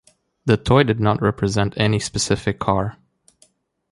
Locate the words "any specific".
1.77-2.57